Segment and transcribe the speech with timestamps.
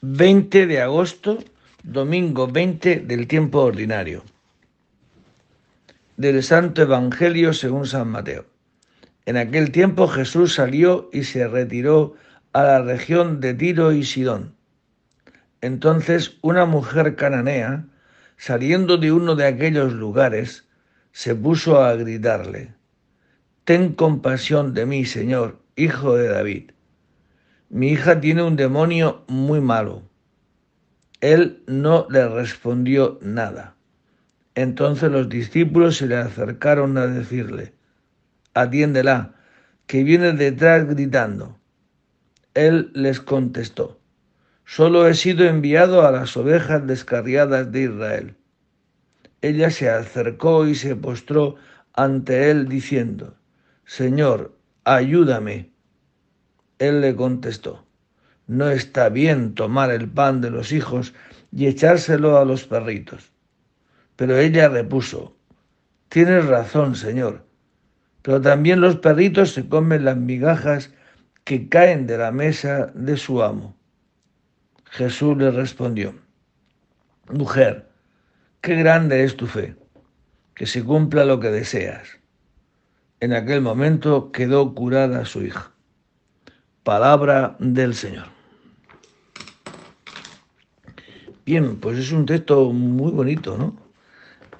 [0.00, 1.38] 20 de agosto,
[1.82, 4.22] domingo 20 del tiempo ordinario.
[6.16, 8.46] Del Santo Evangelio según San Mateo.
[9.26, 12.14] En aquel tiempo Jesús salió y se retiró
[12.52, 14.54] a la región de Tiro y Sidón.
[15.62, 17.84] Entonces una mujer cananea,
[18.36, 20.68] saliendo de uno de aquellos lugares,
[21.10, 22.72] se puso a gritarle,
[23.64, 26.70] Ten compasión de mí, Señor, hijo de David
[27.70, 30.02] mi hija tiene un demonio muy malo.
[31.20, 33.74] Él no le respondió nada.
[34.54, 37.74] Entonces los discípulos se le acercaron a decirle,
[38.54, 39.34] atiéndela,
[39.86, 41.58] que viene detrás gritando.
[42.54, 44.00] Él les contestó,
[44.64, 48.36] solo he sido enviado a las ovejas descarriadas de Israel.
[49.42, 51.56] Ella se acercó y se postró
[51.92, 53.36] ante él diciendo,
[53.84, 55.70] Señor, ayúdame.
[56.78, 57.84] Él le contestó,
[58.46, 61.14] no está bien tomar el pan de los hijos
[61.52, 63.32] y echárselo a los perritos.
[64.16, 65.36] Pero ella repuso,
[66.08, 67.44] tienes razón, Señor,
[68.22, 70.92] pero también los perritos se comen las migajas
[71.44, 73.76] que caen de la mesa de su amo.
[74.84, 76.14] Jesús le respondió,
[77.30, 77.88] Mujer,
[78.60, 79.76] qué grande es tu fe,
[80.54, 82.18] que se cumpla lo que deseas.
[83.20, 85.72] En aquel momento quedó curada su hija.
[86.84, 88.26] Palabra del Señor.
[91.44, 93.74] Bien, pues es un texto muy bonito, ¿no?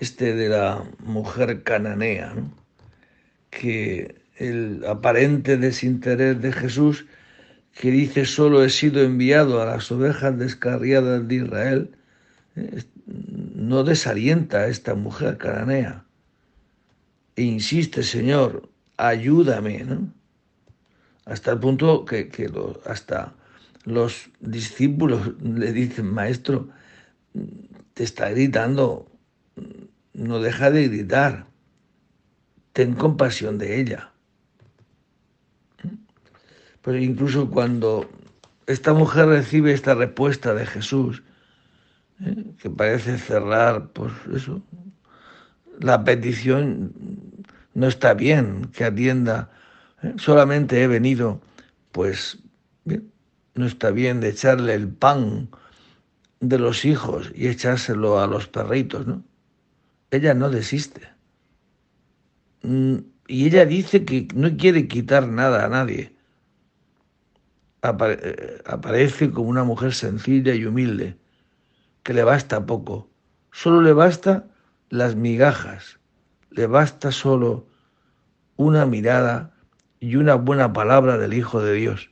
[0.00, 2.50] Este de la mujer cananea, ¿no?
[3.50, 7.06] Que el aparente desinterés de Jesús,
[7.74, 11.90] que dice solo he sido enviado a las ovejas descarriadas de Israel,
[12.56, 12.82] ¿eh?
[13.06, 16.04] no desalienta a esta mujer cananea.
[17.36, 20.12] E insiste, Señor, ayúdame, ¿no?
[21.28, 22.30] Hasta el punto que,
[22.86, 23.34] hasta
[23.84, 26.68] los discípulos le dicen, maestro,
[27.94, 29.10] te está gritando,
[30.14, 31.46] no deja de gritar,
[32.72, 34.12] ten compasión de ella.
[36.82, 38.08] Pero incluso cuando
[38.66, 41.22] esta mujer recibe esta respuesta de Jesús,
[42.24, 42.44] ¿eh?
[42.58, 44.62] que parece cerrar, pues eso,
[45.80, 46.92] la petición
[47.74, 49.50] no está bien que atienda.
[50.16, 51.40] Solamente he venido,
[51.92, 52.38] pues,
[53.54, 55.48] no está bien de echarle el pan
[56.40, 59.24] de los hijos y echárselo a los perritos, ¿no?
[60.10, 61.08] Ella no desiste.
[62.62, 66.12] Mm, y ella dice que no quiere quitar nada a nadie.
[67.82, 71.16] Eh, aparece como una mujer sencilla y humilde,
[72.02, 73.08] que le basta poco.
[73.52, 74.46] Solo le basta
[74.90, 75.98] las migajas,
[76.50, 77.66] le basta solo
[78.56, 79.57] una mirada
[80.00, 82.10] y una buena palabra del Hijo de Dios.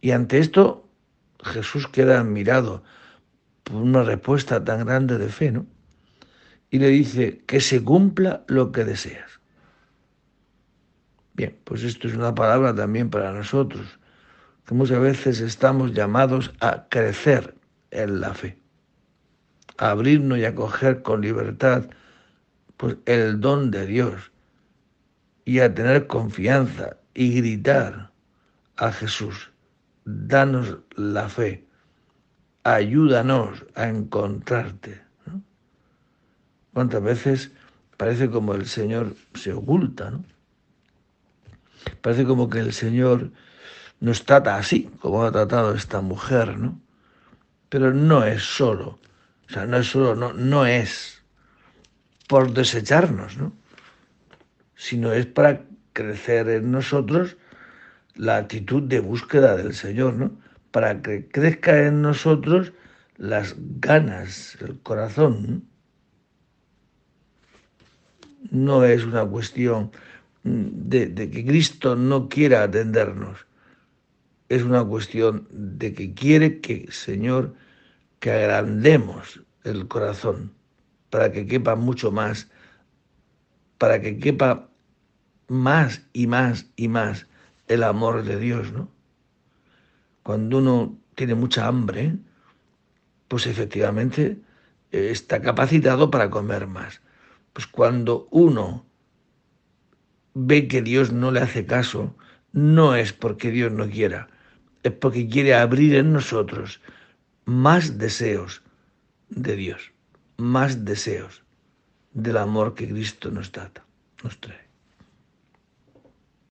[0.00, 0.88] Y ante esto
[1.42, 2.82] Jesús queda admirado
[3.64, 5.66] por una respuesta tan grande de fe, ¿no?
[6.70, 9.40] Y le dice, que se cumpla lo que deseas.
[11.34, 13.98] Bien, pues esto es una palabra también para nosotros,
[14.66, 17.54] que muchas veces estamos llamados a crecer
[17.90, 18.58] en la fe,
[19.78, 21.86] a abrirnos y a coger con libertad
[22.76, 24.30] pues, el don de Dios
[25.50, 28.12] y a tener confianza y gritar
[28.76, 29.50] a Jesús,
[30.04, 31.66] danos la fe,
[32.62, 35.02] ayúdanos a encontrarte.
[36.72, 37.50] ¿Cuántas veces
[37.96, 40.12] parece como el Señor se oculta?
[40.12, 40.24] ¿no?
[42.00, 43.32] Parece como que el Señor
[43.98, 46.80] nos trata así, como ha tratado esta mujer, ¿no?
[47.68, 49.00] Pero no es solo,
[49.48, 51.24] o sea, no es solo, no, no es
[52.28, 53.59] por desecharnos, ¿no?
[54.80, 57.36] Sino es para crecer en nosotros
[58.14, 60.40] la actitud de búsqueda del Señor, ¿no?
[60.70, 62.72] Para que crezca en nosotros
[63.18, 65.68] las ganas, el corazón.
[68.50, 69.90] No es una cuestión
[70.44, 73.46] de, que Cristo no quiera atendernos,
[74.48, 77.54] es una cuestión de que quiere que, Señor,
[78.18, 80.54] que agrandemos el corazón
[81.10, 82.48] para que quepa mucho más,
[83.76, 84.69] para que quepa
[85.50, 87.26] más y más y más
[87.66, 88.88] el amor de Dios, ¿no?
[90.22, 92.16] Cuando uno tiene mucha hambre,
[93.26, 94.38] pues efectivamente
[94.92, 97.00] eh, está capacitado para comer más.
[97.52, 98.86] Pues cuando uno
[100.34, 102.14] ve que Dios no le hace caso,
[102.52, 104.28] no es porque Dios no quiera,
[104.84, 106.80] es porque quiere abrir en nosotros
[107.44, 108.62] más deseos
[109.30, 109.90] de Dios,
[110.36, 111.42] más deseos
[112.12, 113.84] del amor que Cristo nos trata,
[114.22, 114.69] nos trae.